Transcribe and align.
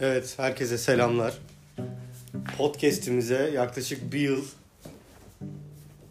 Evet, 0.00 0.34
herkese 0.36 0.78
selamlar. 0.78 1.38
Podcast'imize 2.58 3.50
yaklaşık 3.54 4.12
bir 4.12 4.20
yıl, 4.20 4.44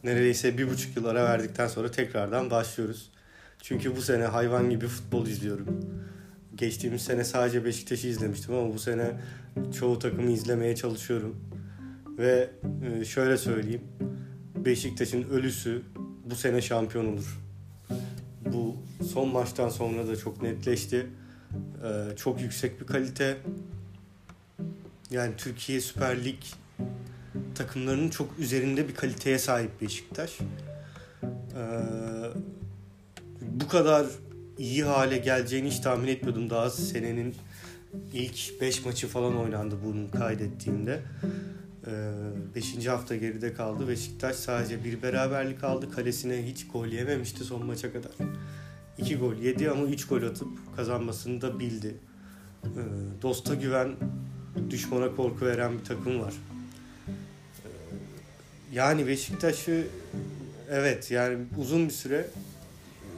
neredeyse 0.03 0.57
bir 0.57 0.69
buçuk 0.69 0.97
yıl 0.97 1.05
ara 1.05 1.23
verdikten 1.23 1.67
sonra 1.67 1.91
tekrardan 1.91 2.49
başlıyoruz. 2.49 3.11
Çünkü 3.61 3.95
bu 3.95 4.01
sene 4.01 4.23
hayvan 4.23 4.69
gibi 4.69 4.87
futbol 4.87 5.27
izliyorum. 5.27 5.67
Geçtiğimiz 6.55 7.01
sene 7.01 7.23
sadece 7.23 7.65
Beşiktaş'ı 7.65 8.07
izlemiştim 8.07 8.55
ama 8.55 8.73
bu 8.73 8.79
sene 8.79 9.11
çoğu 9.79 9.99
takımı 9.99 10.31
izlemeye 10.31 10.75
çalışıyorum. 10.75 11.35
Ve 12.17 12.49
e, 13.01 13.05
şöyle 13.05 13.37
söyleyeyim, 13.37 13.83
Beşiktaş'ın 14.55 15.23
ölüsü 15.23 15.81
bu 16.25 16.35
sene 16.35 16.61
şampiyon 16.61 17.13
olur. 17.13 17.39
Bu 18.45 18.75
son 19.13 19.29
maçtan 19.29 19.69
sonra 19.69 20.07
da 20.07 20.15
çok 20.15 20.41
netleşti. 20.41 21.07
Ee, 21.83 22.15
çok 22.15 22.41
yüksek 22.41 22.81
bir 22.81 22.87
kalite. 22.87 23.37
Yani 25.11 25.33
Türkiye 25.37 25.81
Süper 25.81 26.25
Lig 26.25 26.39
takımlarının 27.55 28.09
çok 28.09 28.39
üzerinde 28.39 28.87
bir 28.87 28.95
kaliteye 28.95 29.39
sahip 29.39 29.81
Beşiktaş. 29.81 30.39
Ee, 30.41 31.27
bu 33.41 33.67
kadar 33.67 34.05
iyi 34.57 34.83
hale 34.83 35.17
geleceğini 35.17 35.69
hiç 35.69 35.79
tahmin 35.79 36.07
etmiyordum. 36.07 36.49
Daha 36.49 36.69
senenin 36.69 37.35
ilk 38.13 38.61
5 38.61 38.85
maçı 38.85 39.07
falan 39.07 39.37
oynandı 39.37 39.75
bunu 39.85 40.11
kaydettiğimde. 40.11 41.01
5. 42.55 42.75
Ee, 42.85 42.89
hafta 42.89 43.15
geride 43.15 43.53
kaldı. 43.53 43.87
Beşiktaş 43.87 44.35
sadece 44.35 44.83
bir 44.83 45.01
beraberlik 45.01 45.63
aldı. 45.63 45.91
Kalesine 45.91 46.47
hiç 46.47 46.67
gol 46.67 46.87
yememişti 46.87 47.43
son 47.43 47.65
maça 47.65 47.93
kadar. 47.93 48.11
2 48.97 49.17
gol 49.17 49.35
yedi 49.35 49.69
ama 49.69 49.83
3 49.83 50.07
gol 50.07 50.23
atıp 50.23 50.47
kazanmasını 50.75 51.41
da 51.41 51.59
bildi. 51.59 51.95
Ee, 52.63 52.67
dosta 53.21 53.55
güven, 53.55 53.95
düşmana 54.69 55.15
korku 55.15 55.45
veren 55.45 55.79
bir 55.79 55.85
takım 55.85 56.21
var. 56.21 56.33
Ee, 57.07 57.69
yani 58.73 59.07
Beşiktaş'ı 59.07 59.87
evet 60.69 61.11
yani 61.11 61.37
uzun 61.57 61.87
bir 61.87 61.93
süre 61.93 62.27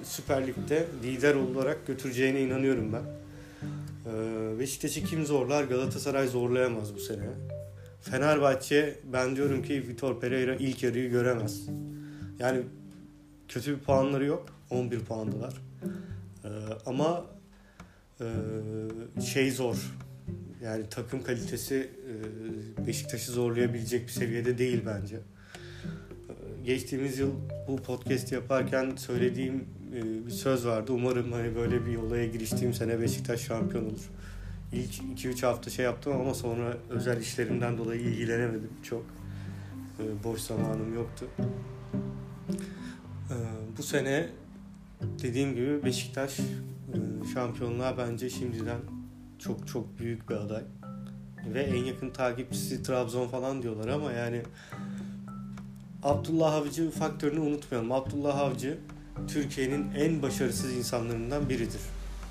Süper 0.03 0.47
Lig'de 0.47 0.87
lider 1.03 1.35
olarak 1.35 1.87
götüreceğine 1.87 2.41
inanıyorum 2.41 2.93
ben. 2.93 3.03
Ee, 4.05 4.59
Beşiktaş'ı 4.59 5.03
kim 5.03 5.25
zorlar? 5.25 5.63
Galatasaray 5.63 6.27
zorlayamaz 6.27 6.95
bu 6.95 6.99
sene. 6.99 7.23
Fenerbahçe 8.01 8.99
ben 9.13 9.35
diyorum 9.35 9.63
ki 9.63 9.87
Vitor 9.87 10.19
Pereira 10.19 10.55
ilk 10.55 10.83
yarıyı 10.83 11.09
göremez. 11.09 11.65
Yani 12.39 12.61
kötü 13.47 13.77
bir 13.77 13.79
puanları 13.79 14.25
yok. 14.25 14.45
11 14.69 14.99
puandılar. 14.99 15.53
Ee, 16.43 16.49
ama 16.85 17.25
e, 18.21 19.21
şey 19.21 19.51
zor. 19.51 19.75
Yani 20.61 20.83
takım 20.89 21.23
kalitesi 21.23 21.89
e, 22.81 22.87
Beşiktaş'ı 22.87 23.31
zorlayabilecek 23.31 24.07
bir 24.07 24.11
seviyede 24.11 24.57
değil 24.57 24.81
bence. 24.85 25.15
Ee, 25.15 26.63
geçtiğimiz 26.65 27.19
yıl 27.19 27.31
bu 27.67 27.75
podcast 27.75 28.31
yaparken 28.31 28.95
söylediğim 28.95 29.65
e, 29.95 30.25
bir 30.25 30.31
söz 30.31 30.65
vardı. 30.65 30.91
Umarım 30.93 31.31
hani 31.31 31.55
böyle 31.55 31.85
bir 31.85 31.95
olaya 31.95 32.27
giriştiğim 32.27 32.73
sene 32.73 33.01
Beşiktaş 33.01 33.41
şampiyon 33.41 33.85
olur. 33.85 34.09
İlk 34.73 35.23
2-3 35.25 35.45
hafta 35.45 35.69
şey 35.69 35.85
yaptım 35.85 36.13
ama 36.13 36.33
sonra 36.33 36.77
özel 36.89 37.21
işlerimden 37.21 37.77
dolayı 37.77 38.01
ilgilenemedim 38.01 38.71
çok. 38.83 39.05
Boş 40.23 40.41
zamanım 40.41 40.93
yoktu. 40.93 41.25
Bu 43.77 43.83
sene 43.83 44.29
dediğim 45.21 45.55
gibi 45.55 45.83
Beşiktaş 45.83 46.39
e, 46.39 46.43
şampiyonluğa 47.33 47.97
bence 47.97 48.29
şimdiden 48.29 48.79
çok 49.39 49.67
çok 49.67 49.99
büyük 49.99 50.29
bir 50.29 50.35
aday. 50.35 50.63
Ve 51.53 51.61
en 51.61 51.83
yakın 51.83 52.09
takipçisi 52.09 52.83
Trabzon 52.83 53.27
falan 53.27 53.63
diyorlar 53.63 53.87
ama 53.87 54.11
yani 54.11 54.41
Abdullah 56.03 56.53
Avcı 56.53 56.91
faktörünü 56.91 57.39
unutmayalım. 57.39 57.91
Abdullah 57.91 58.39
Avcı 58.39 58.77
Türkiye'nin 59.27 59.91
en 59.91 60.21
başarısız 60.21 60.73
insanlarından 60.73 61.49
biridir. 61.49 61.81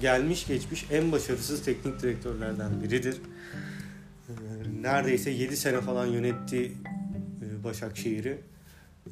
Gelmiş 0.01 0.47
geçmiş 0.47 0.87
en 0.91 1.13
başarısız 1.13 1.65
teknik 1.65 2.03
direktörlerden 2.03 2.83
biridir. 2.83 3.21
E, 4.29 4.33
neredeyse 4.83 5.31
7 5.31 5.57
sene 5.57 5.81
falan 5.81 6.07
yönetti 6.07 6.73
e, 7.43 7.65
Başakşehir'i. 7.65 8.39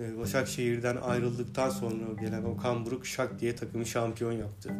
Ee, 0.00 0.18
Başakşehir'den 0.18 0.96
ayrıldıktan 0.96 1.70
sonra 1.70 2.20
gelen 2.20 2.44
Okan 2.44 2.86
Buruk 2.86 3.06
şak 3.06 3.40
diye 3.40 3.56
takımı 3.56 3.86
şampiyon 3.86 4.32
yaptı. 4.32 4.70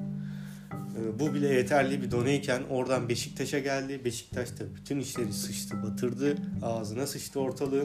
Ee, 0.96 1.18
bu 1.18 1.34
bile 1.34 1.48
yeterli 1.48 2.02
bir 2.02 2.10
doneyken 2.10 2.62
oradan 2.70 3.08
Beşiktaş'a 3.08 3.58
geldi. 3.58 4.04
Beşiktaş 4.04 4.48
da 4.48 4.74
bütün 4.76 5.00
işleri 5.00 5.32
sıçtı, 5.32 5.82
batırdı. 5.82 6.36
Ağzına 6.62 7.06
sıçtı 7.06 7.40
ortalığı. 7.40 7.84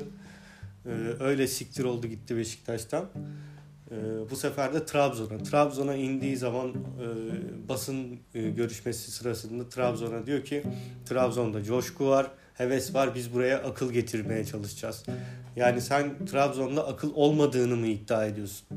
Ee, 0.86 0.90
öyle 1.20 1.48
siktir 1.48 1.84
oldu 1.84 2.08
gitti 2.08 2.38
Beşiktaş'tan. 2.38 3.06
Bu 4.32 4.36
sefer 4.36 4.74
de 4.74 4.86
Trabzon'a. 4.86 5.44
Trabzon'a 5.44 5.96
indiği 5.96 6.38
zaman 6.38 6.70
e, 6.70 6.78
basın 7.70 8.20
e, 8.34 8.50
görüşmesi 8.50 9.12
sırasında 9.12 9.70
Trabzon'a 9.70 10.26
diyor 10.26 10.44
ki 10.44 10.64
Trabzon'da 11.06 11.64
coşku 11.64 12.08
var, 12.08 12.32
heves 12.54 12.94
var. 12.94 13.16
Biz 13.16 13.34
buraya 13.34 13.58
akıl 13.58 13.92
getirmeye 13.92 14.46
çalışacağız. 14.46 15.04
Yani 15.56 15.82
sen 15.82 16.26
Trabzon'da 16.26 16.88
akıl 16.88 17.12
olmadığını 17.16 17.76
mı 17.76 17.88
iddia 17.88 18.26
ediyorsun? 18.26 18.68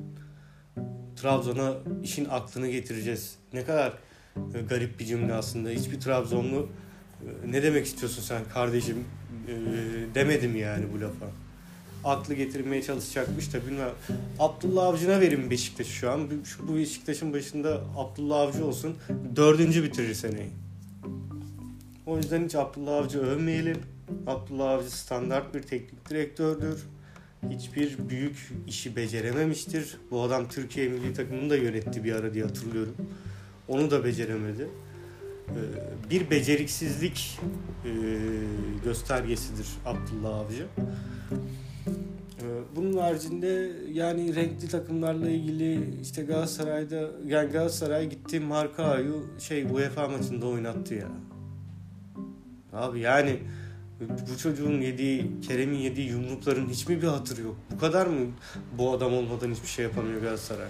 Trabzon'a 1.17 1.75
işin 2.03 2.25
aklını 2.25 2.69
getireceğiz. 2.69 3.37
Ne 3.53 3.65
kadar 3.65 3.93
e, 4.37 4.61
garip 4.69 5.00
bir 5.00 5.05
cümle 5.05 5.34
aslında. 5.34 5.69
Hiçbir 5.69 6.00
Trabzonlu 6.00 6.69
e, 7.22 7.53
ne 7.53 7.62
demek 7.62 7.87
istiyorsun 7.87 8.22
sen 8.22 8.43
kardeşim 8.55 9.05
e, 9.49 9.55
demedim 10.15 10.56
yani 10.56 10.84
bu 10.95 11.00
lafa. 11.00 11.27
Aklı 12.05 12.34
getirmeye 12.34 12.83
çalışacakmış 12.83 13.55
da 13.55 13.67
bilmem. 13.67 13.91
Abdullah 14.39 14.87
Avcı'na 14.87 15.21
verin 15.21 15.50
Beşiktaş 15.50 15.87
şu 15.87 16.11
an. 16.11 16.28
Şu, 16.44 16.69
bu 16.69 16.77
Beşiktaş'ın 16.77 17.33
başında 17.33 17.81
Abdullah 17.97 18.41
Avcı 18.41 18.67
olsun. 18.67 18.97
Dördüncü 19.37 19.84
bitirir 19.84 20.15
seneyi. 20.15 20.50
O 22.06 22.17
yüzden 22.17 22.44
hiç 22.44 22.55
Abdullah 22.55 22.97
Avcı 22.97 23.21
övmeyelim. 23.21 23.78
Abdullah 24.27 24.71
Avcı 24.71 24.99
standart 24.99 25.55
bir 25.55 25.62
teknik 25.62 26.11
direktördür. 26.11 26.83
Hiçbir 27.50 28.09
büyük 28.09 28.53
işi 28.67 28.97
becerememiştir. 28.97 29.97
Bu 30.11 30.23
adam 30.23 30.49
Türkiye 30.49 30.89
milli 30.89 31.15
takımını 31.15 31.50
da 31.50 31.56
yönetti 31.56 32.05
bir 32.05 32.12
ara 32.12 32.34
diye 32.34 32.44
hatırlıyorum. 32.44 32.94
Onu 33.69 33.91
da 33.91 34.04
beceremedi. 34.04 34.69
Ee, 35.48 35.54
bir 36.10 36.30
beceriksizlik 36.30 37.38
e, 37.84 37.91
göstergesidir 38.84 39.66
Abdullah 39.86 40.38
Avcı. 40.38 40.66
Ee, 42.44 42.76
bunun 42.76 42.97
haricinde 42.97 43.72
yani 43.92 44.34
renkli 44.34 44.69
takımlarla 44.69 45.30
ilgili 45.30 46.00
işte 46.02 46.22
Galatasaray'da 46.22 47.10
yani 47.26 47.52
Galatasaray 47.52 48.10
gitti 48.10 48.41
Markao'yu 48.41 49.26
şey 49.38 49.64
UEFA 49.64 50.08
maçında 50.08 50.46
oynattı 50.46 50.94
ya. 50.94 51.08
Abi 52.72 53.00
yani 53.00 53.38
bu 54.00 54.38
çocuğun 54.38 54.81
yediği, 54.81 55.41
Kerem'in 55.48 55.78
yediği 55.78 56.08
yumrukların 56.08 56.69
hiç 56.69 56.88
mi 56.88 57.02
bir 57.02 57.06
hatırı 57.06 57.41
yok? 57.41 57.56
Bu 57.75 57.78
kadar 57.78 58.06
mı 58.06 58.26
bu 58.78 58.92
adam 58.92 59.14
olmadan 59.14 59.50
hiçbir 59.50 59.69
şey 59.69 59.84
yapamıyor 59.84 60.20
Galatasaray? 60.20 60.69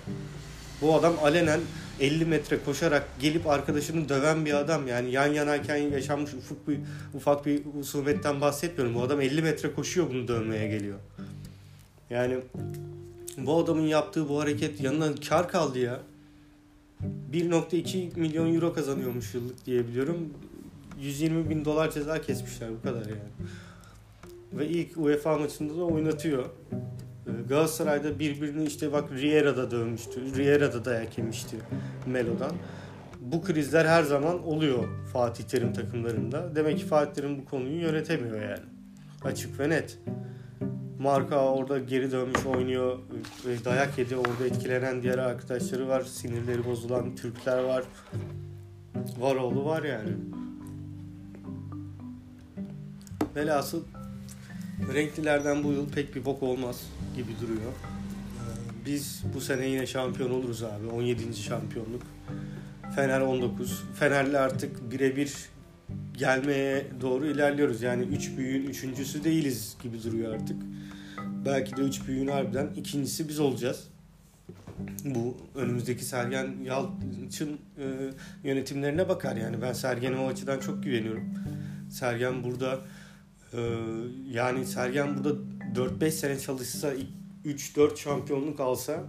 Bu 0.81 0.95
adam 0.95 1.15
alenen 1.23 1.61
50 2.01 2.25
metre 2.25 2.59
koşarak 2.65 3.07
gelip 3.21 3.47
arkadaşını 3.47 4.09
döven 4.09 4.45
bir 4.45 4.55
adam. 4.55 4.87
Yani 4.87 5.11
yan 5.11 5.27
yanayken 5.27 5.77
yaşanmış 5.77 6.35
ufuk 6.35 6.69
bir, 6.69 6.79
ufak 7.15 7.47
bir 7.47 7.65
husumetten 7.65 8.41
bahsetmiyorum. 8.41 8.95
Bu 8.95 9.03
adam 9.03 9.21
50 9.21 9.43
metre 9.43 9.75
koşuyor 9.75 10.11
bunu 10.11 10.29
dövmeye 10.29 10.69
geliyor. 10.69 10.99
Yani 12.11 12.39
bu 13.39 13.59
adamın 13.59 13.87
yaptığı 13.87 14.29
bu 14.29 14.41
hareket 14.41 14.81
yanına 14.81 15.15
kar 15.29 15.49
kaldı 15.49 15.79
ya. 15.79 16.01
1.2 17.33 18.21
milyon 18.21 18.55
euro 18.55 18.73
kazanıyormuş 18.73 19.35
yıllık 19.35 19.67
diyebiliyorum. 19.67 20.17
120 21.01 21.51
bin 21.51 21.65
dolar 21.65 21.91
ceza 21.91 22.21
kesmişler 22.21 22.71
bu 22.71 22.83
kadar 22.83 23.01
yani. 23.07 23.19
Ve 24.53 24.69
ilk 24.69 24.97
UEFA 24.97 25.39
maçında 25.39 25.79
da 25.79 25.85
oynatıyor. 25.85 26.45
Ee, 27.27 27.31
Galatasaray'da 27.49 28.19
birbirini 28.19 28.65
işte 28.65 28.93
bak 28.93 29.13
Riera'da 29.13 29.71
dövmüştü. 29.71 30.37
Riera'da 30.37 30.85
dayak 30.85 31.19
yemişti 31.19 31.57
Melo'dan. 32.07 32.53
Bu 33.21 33.43
krizler 33.43 33.85
her 33.85 34.03
zaman 34.03 34.47
oluyor 34.47 34.85
Fatih 35.13 35.45
Terim 35.45 35.73
takımlarında. 35.73 36.57
Demek 36.57 36.79
ki 36.79 36.85
Fatih 36.85 37.15
Terim 37.15 37.39
bu 37.39 37.45
konuyu 37.45 37.81
yönetemiyor 37.81 38.43
yani. 38.43 38.65
Açık 39.25 39.61
ve 39.61 39.69
net. 39.69 39.99
Marka 40.99 41.55
orada 41.55 41.79
geri 41.79 42.13
dönmüş 42.13 42.47
oynuyor. 42.47 42.99
Dayak 43.65 43.99
yedi. 43.99 44.17
Orada 44.17 44.47
etkilenen 44.47 45.03
diğer 45.03 45.19
arkadaşları 45.19 45.89
var. 45.89 46.01
Sinirleri 46.01 46.67
bozulan 46.67 47.17
Türkler 47.17 47.63
var. 47.63 47.85
Var 49.19 49.37
oğlu 49.37 49.65
var 49.65 49.83
yani. 49.83 50.11
Velhasıl 53.37 53.85
renklilerden 54.93 55.65
bu 55.65 55.73
yıl 55.73 55.89
pek 55.89 56.17
bir 56.17 56.25
bok 56.25 56.43
olmaz 56.43 56.83
gibi 57.17 57.31
duruyor. 57.41 57.73
Ee, 57.73 58.87
biz 58.87 59.23
bu 59.35 59.41
sene 59.41 59.67
yine 59.67 59.87
şampiyon 59.87 60.31
oluruz 60.31 60.63
abi. 60.63 60.87
17. 60.87 61.37
şampiyonluk. 61.37 62.03
Fener 62.97 63.21
19. 63.21 63.83
Fenerli 63.95 64.39
artık 64.39 64.93
birebir 64.93 65.35
gelmeye 66.17 66.87
doğru 67.01 67.27
ilerliyoruz. 67.27 67.83
Yani 67.83 68.03
üç 68.03 68.37
büyüğün 68.37 68.67
üçüncüsü 68.67 69.25
değiliz 69.25 69.77
gibi 69.83 70.03
duruyor 70.03 70.35
artık. 70.35 70.57
Belki 71.45 71.77
de 71.77 71.81
üç 71.81 72.09
büyüğün 72.09 72.29
harbiden 72.29 72.71
ikincisi 72.77 73.29
biz 73.29 73.41
olacağız. 73.41 73.89
Bu 75.05 75.37
önümüzdeki 75.55 76.05
Sergen 76.05 76.55
Yalçın 76.65 77.59
e, 77.79 77.85
yönetimlerine 78.45 79.09
bakar 79.09 79.37
yani. 79.37 79.63
Ben 79.63 79.73
Sergen'e 79.73 80.17
o 80.17 80.29
açıdan 80.29 80.61
çok 80.61 80.83
güveniyorum. 80.83 81.25
Sergen 81.91 82.45
burada 82.45 82.81
e, 83.57 83.61
yani 84.31 84.67
Sergen 84.67 85.17
burada 85.17 85.39
4-5 85.75 86.11
sene 86.11 86.39
çalışsa 86.39 86.93
3-4 87.45 87.97
şampiyonluk 87.97 88.61
alsa 88.61 89.03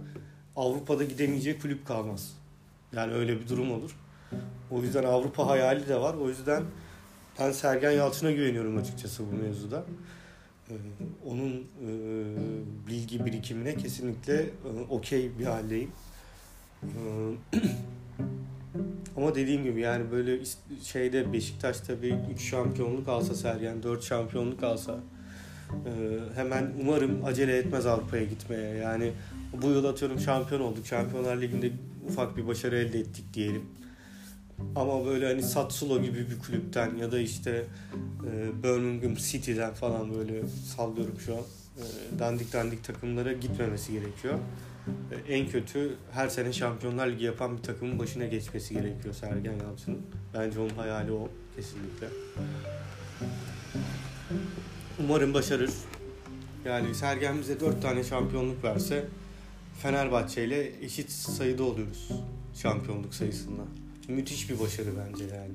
Avrupa'da 0.56 1.04
gidemeyeceği 1.04 1.58
kulüp 1.58 1.86
kalmaz. 1.86 2.32
Yani 2.92 3.12
öyle 3.12 3.40
bir 3.40 3.48
durum 3.48 3.72
olur. 3.72 3.96
O 4.70 4.82
yüzden 4.82 5.04
Avrupa 5.04 5.46
hayali 5.46 5.88
de 5.88 6.00
var. 6.00 6.14
O 6.14 6.28
yüzden 6.28 6.62
ben 7.38 7.52
Sergen 7.52 7.90
Yalçın'a 7.90 8.30
güveniyorum 8.30 8.76
açıkçası 8.76 9.22
bu 9.32 9.36
mevzuda. 9.36 9.84
Ee, 10.70 10.74
onun 11.26 11.52
e, 11.60 11.90
bilgi 12.88 13.26
birikimine 13.26 13.76
kesinlikle 13.76 14.34
e, 14.42 14.50
okey 14.88 15.38
bir 15.38 15.44
haldeyim. 15.44 15.90
Ee, 16.82 16.88
ama 19.16 19.34
dediğim 19.34 19.64
gibi 19.64 19.80
yani 19.80 20.10
böyle 20.10 20.38
şeyde 20.82 21.32
Beşiktaş'ta 21.32 22.02
bir 22.02 22.14
3 22.34 22.40
şampiyonluk 22.40 23.08
alsa 23.08 23.34
Sergen 23.34 23.82
4 23.82 24.04
şampiyonluk 24.04 24.62
alsa 24.62 25.00
hemen 26.34 26.72
umarım 26.80 27.24
acele 27.24 27.58
etmez 27.58 27.86
Avrupa'ya 27.86 28.24
gitmeye. 28.24 28.76
Yani 28.76 29.12
bu 29.62 29.68
yıl 29.68 29.84
atıyorum 29.84 30.18
şampiyon 30.18 30.60
olduk. 30.60 30.86
Şampiyonlar 30.86 31.40
Ligi'nde 31.40 31.70
ufak 32.08 32.36
bir 32.36 32.46
başarı 32.46 32.76
elde 32.78 32.98
ettik 32.98 33.34
diyelim. 33.34 33.62
Ama 34.76 35.06
böyle 35.06 35.26
hani 35.26 35.42
Satsulo 35.42 36.02
gibi 36.02 36.30
bir 36.30 36.38
kulüpten 36.38 36.96
ya 36.96 37.12
da 37.12 37.18
işte 37.18 37.64
Birmingham 38.62 39.14
City'den 39.14 39.74
falan 39.74 40.14
böyle 40.14 40.42
sallıyorum 40.76 41.20
şu 41.26 41.34
an. 41.34 41.40
E, 41.40 42.18
dandik 42.18 42.52
dandik 42.52 42.84
takımlara 42.84 43.32
gitmemesi 43.32 43.92
gerekiyor. 43.92 44.38
E, 44.86 45.34
en 45.34 45.48
kötü 45.48 45.94
her 46.12 46.28
sene 46.28 46.52
Şampiyonlar 46.52 47.08
Ligi 47.08 47.24
yapan 47.24 47.58
bir 47.58 47.62
takımın 47.62 47.98
başına 47.98 48.26
geçmesi 48.26 48.74
gerekiyor 48.74 49.14
Sergen 49.14 49.52
Yalçın'ın. 49.52 50.02
Bence 50.34 50.60
onun 50.60 50.74
hayali 50.76 51.12
o 51.12 51.28
kesinlikle. 51.56 52.08
Umarım 55.00 55.34
başarır. 55.34 55.70
Yani 56.64 56.94
Sergen 56.94 57.38
bize 57.38 57.60
4 57.60 57.82
tane 57.82 58.04
şampiyonluk 58.04 58.64
verse 58.64 59.04
Fenerbahçe 59.82 60.44
ile 60.44 60.84
eşit 60.84 61.10
sayıda 61.10 61.62
oluyoruz 61.62 62.10
şampiyonluk 62.54 63.14
sayısında. 63.14 63.62
Müthiş 64.08 64.50
bir 64.50 64.60
başarı 64.60 64.88
bence 64.98 65.24
yani. 65.24 65.52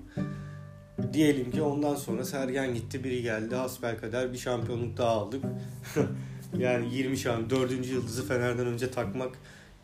Diyelim 1.14 1.52
ki 1.52 1.62
ondan 1.62 1.96
sonra 1.96 2.26
Sergen 2.26 2.74
gitti, 2.74 3.04
biri 3.04 3.22
geldi, 3.22 3.56
kadar 4.02 4.34
bir 4.34 4.38
şampiyonluk 4.38 4.98
daha 4.98 5.10
aldık. 5.10 5.44
yani 6.58 6.96
20 6.96 7.18
şampiyon, 7.18 7.62
4. 7.62 7.88
yıldızı 7.88 8.28
Fener'den 8.28 8.68
önce 8.68 8.92
takmak 8.92 9.32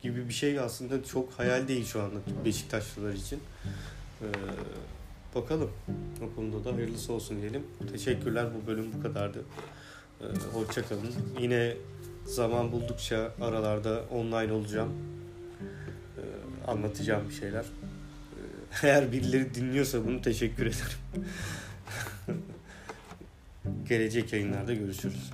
gibi 0.02 0.28
bir 0.28 0.34
şey 0.34 0.60
aslında 0.60 1.04
çok 1.04 1.34
hayal 1.34 1.68
değil 1.68 1.86
şu 1.86 2.02
anda 2.02 2.16
Beşiktaşlılar 2.46 3.14
için. 3.14 3.40
Ee, 4.22 4.26
bakalım. 5.36 5.70
O 6.22 6.36
konuda 6.36 6.66
da 6.66 6.76
hayırlısı 6.76 7.14
olsun 7.14 7.42
diyelim. 7.42 7.64
Teşekkürler 7.92 8.46
bu 8.56 8.68
bölüm 8.68 8.86
bu 8.94 9.04
kadardı. 9.04 9.44
Ee, 10.22 10.26
hoşçakalın. 10.54 11.14
Yine 11.40 11.78
zaman 12.26 12.72
buldukça 12.72 13.32
aralarda 13.42 14.04
online 14.12 14.54
olacağım. 14.54 14.94
Ee, 16.18 16.22
anlatacağım 16.72 17.30
bir 17.30 17.34
şeyler. 17.34 17.66
Eğer 18.84 19.12
birileri 19.12 19.54
dinliyorsa 19.56 20.06
bunu 20.06 20.22
teşekkür 20.22 20.66
ederim. 20.66 20.98
Gelecek 23.90 24.34
yayınlarda 24.34 24.74
görüşürüz. 24.74 25.32